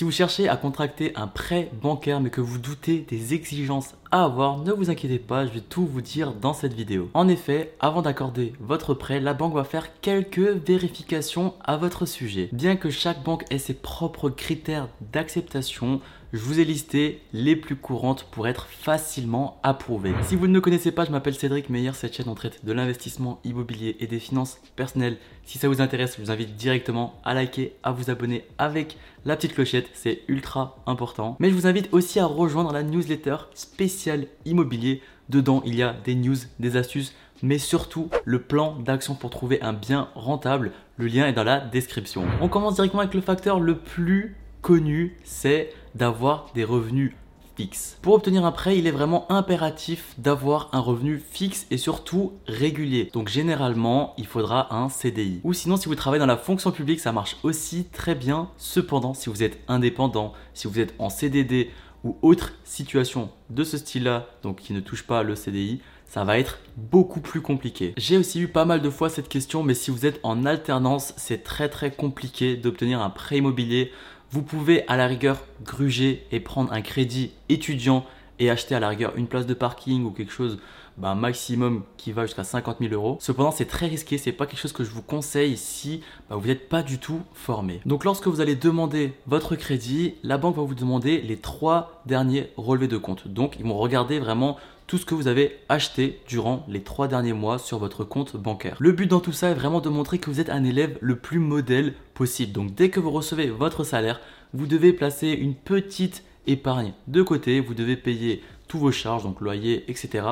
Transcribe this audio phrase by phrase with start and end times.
[0.00, 4.24] Si vous cherchez à contracter un prêt bancaire mais que vous doutez des exigences à
[4.24, 7.10] avoir, ne vous inquiétez pas, je vais tout vous dire dans cette vidéo.
[7.12, 12.48] En effet, avant d'accorder votre prêt, la banque va faire quelques vérifications à votre sujet.
[12.52, 16.00] Bien que chaque banque ait ses propres critères d'acceptation,
[16.32, 20.14] je vous ai listé les plus courantes pour être facilement approuvées.
[20.22, 22.72] Si vous ne me connaissez pas, je m'appelle Cédric Meyer, cette chaîne on traite de
[22.72, 25.16] l'investissement immobilier et des finances personnelles.
[25.44, 29.34] Si ça vous intéresse, je vous invite directement à liker, à vous abonner avec la
[29.34, 31.36] petite clochette, c'est ultra important.
[31.40, 35.02] Mais je vous invite aussi à rejoindre la newsletter spéciale immobilier.
[35.28, 39.60] Dedans, il y a des news, des astuces, mais surtout le plan d'action pour trouver
[39.62, 40.72] un bien rentable.
[40.96, 42.24] Le lien est dans la description.
[42.40, 47.12] On commence directement avec le facteur le plus connu, c'est d'avoir des revenus
[47.56, 47.98] fixes.
[48.02, 53.10] Pour obtenir un prêt, il est vraiment impératif d'avoir un revenu fixe et surtout régulier.
[53.12, 55.40] Donc généralement, il faudra un CDI.
[55.44, 58.48] Ou sinon, si vous travaillez dans la fonction publique, ça marche aussi très bien.
[58.56, 61.70] Cependant, si vous êtes indépendant, si vous êtes en CDD
[62.02, 66.38] ou autre situation de ce style-là, donc qui ne touche pas le CDI, ça va
[66.38, 67.94] être beaucoup plus compliqué.
[67.96, 71.14] J'ai aussi eu pas mal de fois cette question, mais si vous êtes en alternance,
[71.16, 73.92] c'est très très compliqué d'obtenir un prêt immobilier
[74.30, 78.04] vous pouvez à la rigueur gruger et prendre un crédit étudiant
[78.38, 80.58] et acheter à la rigueur une place de parking ou quelque chose
[80.96, 83.16] bah, maximum qui va jusqu'à 50 000 euros.
[83.20, 86.46] Cependant, c'est très risqué, c'est pas quelque chose que je vous conseille si bah, vous
[86.46, 87.80] n'êtes pas du tout formé.
[87.86, 92.50] Donc, lorsque vous allez demander votre crédit, la banque va vous demander les trois derniers
[92.56, 93.28] relevés de compte.
[93.28, 94.56] Donc, ils vont regarder vraiment
[94.90, 98.74] tout ce que vous avez acheté durant les trois derniers mois sur votre compte bancaire.
[98.80, 101.14] Le but dans tout ça est vraiment de montrer que vous êtes un élève le
[101.14, 102.50] plus modèle possible.
[102.50, 104.20] Donc dès que vous recevez votre salaire,
[104.52, 109.40] vous devez placer une petite épargne de côté, vous devez payer tous vos charges, donc
[109.40, 110.24] loyer, etc.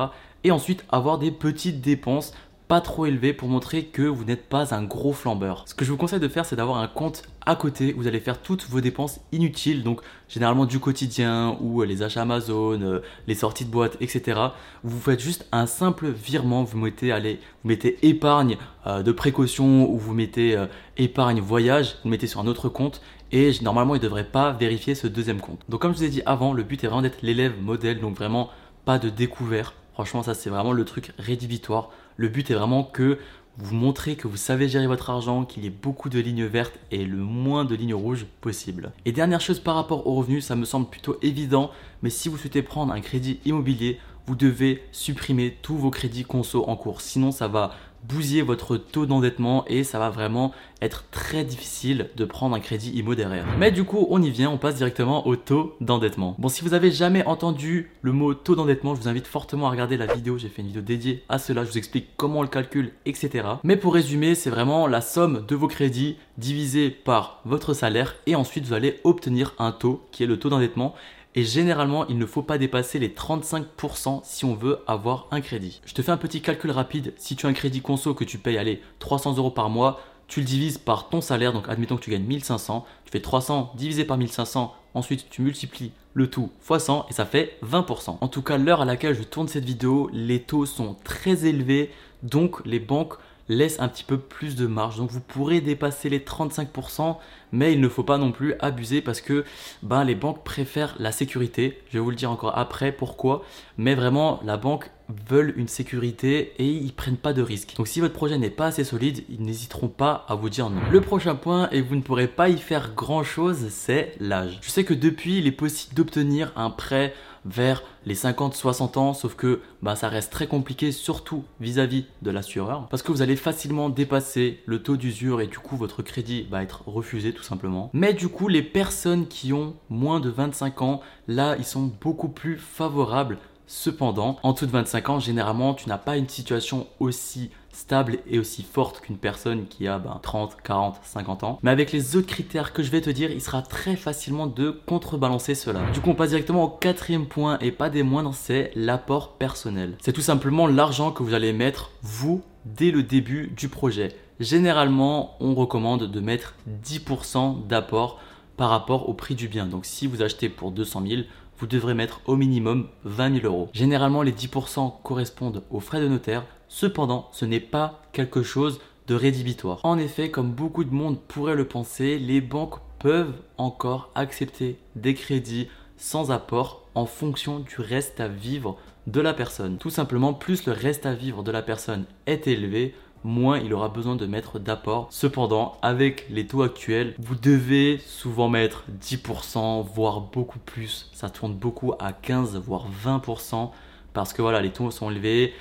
[0.43, 2.33] Et ensuite avoir des petites dépenses
[2.69, 5.63] pas trop élevé pour montrer que vous n'êtes pas un gros flambeur.
[5.65, 8.19] Ce que je vous conseille de faire, c'est d'avoir un compte à côté vous allez
[8.19, 12.99] faire toutes vos dépenses inutiles, donc généralement du quotidien ou euh, les achats Amazon, euh,
[13.25, 14.39] les sorties de boîte, etc.
[14.83, 19.91] Vous faites juste un simple virement, vous mettez, allez, vous mettez épargne euh, de précaution
[19.91, 20.55] ou vous mettez
[20.95, 24.93] épargne voyage, vous mettez sur un autre compte et normalement il ne devrait pas vérifier
[24.93, 25.61] ce deuxième compte.
[25.69, 28.15] Donc comme je vous ai dit avant, le but est vraiment d'être l'élève modèle, donc
[28.15, 28.51] vraiment
[28.85, 29.73] pas de découvert.
[29.93, 31.89] Franchement, ça c'est vraiment le truc rédhibitoire.
[32.19, 33.17] Le but est vraiment que
[33.57, 36.77] vous montrez que vous savez gérer votre argent, qu'il y ait beaucoup de lignes vertes
[36.91, 38.91] et le moins de lignes rouges possible.
[39.05, 41.71] Et dernière chose par rapport aux revenus, ça me semble plutôt évident,
[42.01, 46.65] mais si vous souhaitez prendre un crédit immobilier, vous devez supprimer tous vos crédits conso
[46.67, 46.99] en cours.
[46.99, 47.71] Sinon, ça va
[48.07, 52.91] bousiller votre taux d'endettement et ça va vraiment être très difficile de prendre un crédit
[52.91, 53.45] IMO derrière.
[53.57, 56.35] Mais du coup, on y vient, on passe directement au taux d'endettement.
[56.39, 59.71] Bon, si vous avez jamais entendu le mot taux d'endettement, je vous invite fortement à
[59.71, 60.37] regarder la vidéo.
[60.37, 61.65] J'ai fait une vidéo dédiée à cela.
[61.65, 63.47] Je vous explique comment on le calcule, etc.
[63.63, 68.35] Mais pour résumer, c'est vraiment la somme de vos crédits divisée par votre salaire et
[68.35, 70.95] ensuite vous allez obtenir un taux qui est le taux d'endettement
[71.35, 75.79] et généralement, il ne faut pas dépasser les 35% si on veut avoir un crédit.
[75.85, 77.13] Je te fais un petit calcul rapide.
[77.17, 80.39] Si tu as un crédit conso que tu payes, allez, 300 euros par mois, tu
[80.39, 81.53] le divises par ton salaire.
[81.53, 82.85] Donc, admettons que tu gagnes 1500.
[83.05, 84.73] Tu fais 300 divisé par 1500.
[84.95, 88.17] Ensuite, tu multiplies le tout x 100 et ça fait 20%.
[88.21, 91.91] En tout cas, l'heure à laquelle je tourne cette vidéo, les taux sont très élevés.
[92.23, 93.13] Donc, les banques
[93.49, 94.97] laisse un petit peu plus de marge.
[94.97, 97.17] Donc vous pourrez dépasser les 35%,
[97.51, 99.43] mais il ne faut pas non plus abuser parce que
[99.83, 101.81] ben, les banques préfèrent la sécurité.
[101.89, 103.43] Je vais vous le dire encore après pourquoi.
[103.77, 104.91] Mais vraiment, la banque
[105.27, 107.73] veut une sécurité et ils prennent pas de risques.
[107.77, 110.81] Donc si votre projet n'est pas assez solide, ils n'hésiteront pas à vous dire non.
[110.91, 114.59] Le prochain point, et vous ne pourrez pas y faire grand chose, c'est l'âge.
[114.61, 117.15] Je sais que depuis, il est possible d'obtenir un prêt
[117.45, 122.87] vers les 50-60 ans, sauf que bah, ça reste très compliqué, surtout vis-à-vis de l'assureur,
[122.89, 126.63] parce que vous allez facilement dépasser le taux d'usure et du coup votre crédit va
[126.63, 127.89] être refusé tout simplement.
[127.93, 132.29] Mais du coup, les personnes qui ont moins de 25 ans, là, ils sont beaucoup
[132.29, 133.37] plus favorables
[133.71, 138.39] Cependant, en tout de 25 ans, généralement, tu n'as pas une situation aussi stable et
[138.39, 141.59] aussi forte qu'une personne qui a 30, 40, 50 ans.
[141.61, 144.71] Mais avec les autres critères que je vais te dire, il sera très facilement de
[144.87, 145.81] contrebalancer cela.
[145.93, 149.97] Du coup, on passe directement au quatrième point et pas des moindres, c'est l'apport personnel.
[150.01, 154.09] C'est tout simplement l'argent que vous allez mettre, vous, dès le début du projet.
[154.39, 158.19] Généralement, on recommande de mettre 10% d'apport
[158.57, 159.67] par rapport au prix du bien.
[159.67, 161.21] Donc si vous achetez pour 200 000,
[161.59, 163.69] vous devrez mettre au minimum 20 000 euros.
[163.73, 166.45] Généralement, les 10% correspondent aux frais de notaire.
[166.67, 169.79] Cependant, ce n'est pas quelque chose de rédhibitoire.
[169.83, 175.13] En effet, comme beaucoup de monde pourrait le penser, les banques peuvent encore accepter des
[175.13, 175.67] crédits
[175.97, 178.77] sans apport en fonction du reste à vivre
[179.07, 179.77] de la personne.
[179.77, 182.93] Tout simplement, plus le reste à vivre de la personne est élevé,
[183.23, 185.07] moins il aura besoin de mettre d'apport.
[185.11, 191.09] Cependant, avec les taux actuels, vous devez souvent mettre 10%, voire beaucoup plus.
[191.13, 193.71] Ça tourne beaucoup à 15, voire 20%,
[194.13, 195.53] parce que voilà, les taux sont élevés,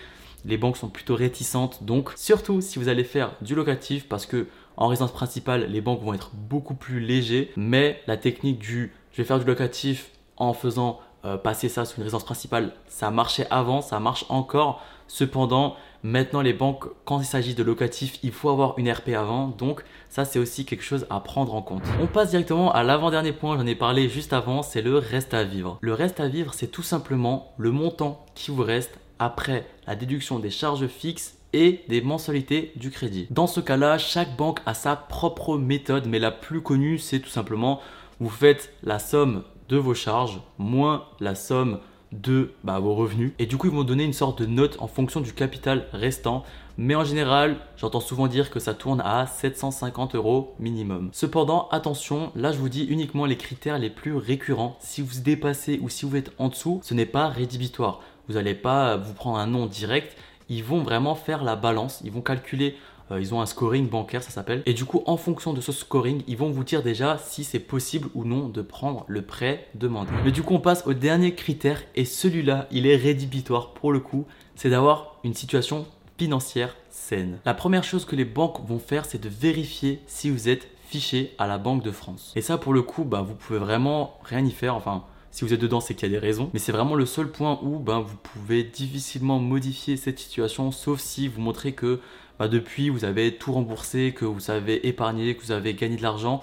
[0.44, 1.84] les banques sont plutôt réticentes.
[1.84, 4.46] Donc, surtout si vous allez faire du locatif, parce que
[4.76, 9.22] en résidence principale, les banques vont être beaucoup plus légers, mais la technique du je
[9.22, 13.46] vais faire du locatif en faisant euh, passer ça sous une résidence principale, ça marchait
[13.50, 14.82] avant, ça marche encore.
[15.08, 19.48] Cependant, maintenant les banques, quand il s'agit de locatif, il faut avoir une RP avant.
[19.48, 21.82] Donc ça, c'est aussi quelque chose à prendre en compte.
[22.00, 25.44] On passe directement à l'avant-dernier point, j'en ai parlé juste avant, c'est le reste à
[25.44, 25.78] vivre.
[25.80, 30.38] Le reste à vivre, c'est tout simplement le montant qui vous reste après la déduction
[30.38, 33.26] des charges fixes et des mensualités du crédit.
[33.30, 37.30] Dans ce cas-là, chaque banque a sa propre méthode, mais la plus connue, c'est tout
[37.30, 37.80] simplement
[38.20, 41.78] vous faites la somme de vos charges moins la somme
[42.12, 43.32] de bah, vos revenus.
[43.38, 46.42] Et du coup, ils vont donner une sorte de note en fonction du capital restant.
[46.78, 51.10] Mais en général, j'entends souvent dire que ça tourne à 750 euros minimum.
[51.12, 54.76] Cependant, attention, là je vous dis uniquement les critères les plus récurrents.
[54.80, 58.00] Si vous dépassez ou si vous êtes en dessous, ce n'est pas rédhibitoire.
[58.28, 60.16] Vous n'allez pas vous prendre un nom direct.
[60.48, 62.00] Ils vont vraiment faire la balance.
[62.04, 62.76] Ils vont calculer
[63.10, 64.62] euh, ils ont un scoring bancaire, ça s'appelle.
[64.66, 67.58] Et du coup, en fonction de ce scoring, ils vont vous dire déjà si c'est
[67.58, 70.10] possible ou non de prendre le prêt demandé.
[70.24, 74.00] Mais du coup, on passe au dernier critère et celui-là, il est rédhibitoire pour le
[74.00, 75.86] coup, c'est d'avoir une situation
[76.18, 77.38] financière saine.
[77.44, 81.34] La première chose que les banques vont faire, c'est de vérifier si vous êtes fiché
[81.38, 82.32] à la Banque de France.
[82.34, 84.74] Et ça, pour le coup, bah, vous pouvez vraiment rien y faire.
[84.74, 86.50] Enfin, si vous êtes dedans, c'est qu'il y a des raisons.
[86.52, 91.00] Mais c'est vraiment le seul point où ben, vous pouvez difficilement modifier cette situation, sauf
[91.00, 92.00] si vous montrez que
[92.38, 96.02] bah, depuis, vous avez tout remboursé, que vous avez épargné, que vous avez gagné de
[96.02, 96.42] l'argent.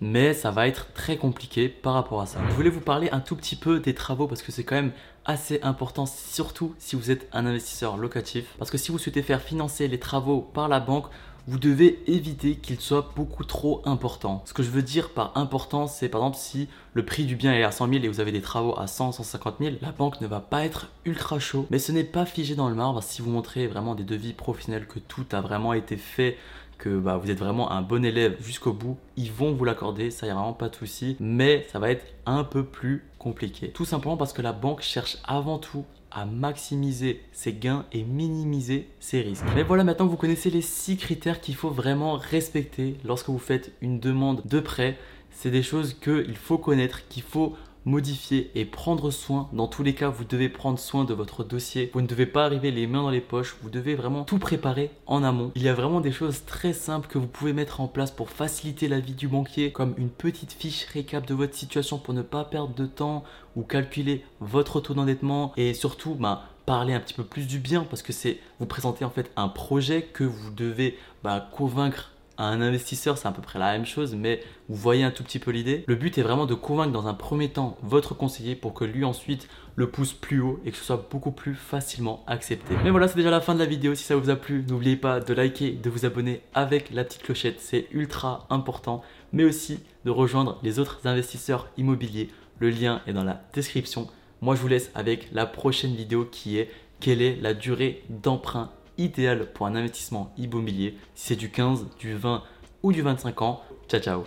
[0.00, 2.38] Mais ça va être très compliqué par rapport à ça.
[2.50, 4.92] Je voulais vous parler un tout petit peu des travaux parce que c'est quand même
[5.26, 8.46] assez important, surtout si vous êtes un investisseur locatif.
[8.58, 11.06] Parce que si vous souhaitez faire financer les travaux par la banque,
[11.48, 14.42] vous devez éviter qu'il soit beaucoup trop important.
[14.46, 17.52] Ce que je veux dire par important, c'est par exemple si le prix du bien
[17.52, 20.20] est à 100 000 et vous avez des travaux à 100, 150 000, la banque
[20.20, 21.66] ne va pas être ultra chaud.
[21.70, 23.00] Mais ce n'est pas figé dans le marbre.
[23.02, 26.36] Si vous montrez vraiment des devis professionnels, que tout a vraiment été fait
[26.78, 30.26] que bah, vous êtes vraiment un bon élève jusqu'au bout, ils vont vous l'accorder, ça
[30.26, 33.70] y a vraiment pas de souci, mais ça va être un peu plus compliqué.
[33.70, 38.88] Tout simplement parce que la banque cherche avant tout à maximiser ses gains et minimiser
[39.00, 39.44] ses risques.
[39.54, 43.72] Mais voilà, maintenant vous connaissez les 6 critères qu'il faut vraiment respecter lorsque vous faites
[43.82, 44.96] une demande de prêt.
[45.30, 47.54] C'est des choses qu'il faut connaître, qu'il faut
[47.86, 49.48] modifier et prendre soin.
[49.52, 51.90] Dans tous les cas, vous devez prendre soin de votre dossier.
[51.94, 53.56] Vous ne devez pas arriver les mains dans les poches.
[53.62, 55.52] Vous devez vraiment tout préparer en amont.
[55.54, 58.28] Il y a vraiment des choses très simples que vous pouvez mettre en place pour
[58.28, 62.22] faciliter la vie du banquier, comme une petite fiche récap de votre situation pour ne
[62.22, 63.24] pas perdre de temps
[63.54, 67.84] ou calculer votre taux d'endettement et surtout, bah, parler un petit peu plus du bien
[67.84, 72.60] parce que c'est vous présenter en fait un projet que vous devez bah, convaincre un
[72.60, 75.50] investisseur, c'est à peu près la même chose, mais vous voyez un tout petit peu
[75.50, 75.84] l'idée.
[75.86, 79.04] Le but est vraiment de convaincre dans un premier temps votre conseiller pour que lui
[79.04, 82.74] ensuite le pousse plus haut et que ce soit beaucoup plus facilement accepté.
[82.82, 83.94] Mais voilà, c'est déjà la fin de la vidéo.
[83.94, 87.22] Si ça vous a plu, n'oubliez pas de liker, de vous abonner avec la petite
[87.22, 89.02] clochette, c'est ultra important,
[89.32, 92.28] mais aussi de rejoindre les autres investisseurs immobiliers.
[92.58, 94.08] Le lien est dans la description.
[94.40, 98.70] Moi, je vous laisse avec la prochaine vidéo qui est quelle est la durée d'emprunt?
[98.98, 102.42] Idéal pour un investissement immobilier, si c'est du 15, du 20
[102.82, 103.62] ou du 25 ans.
[103.88, 104.24] Ciao ciao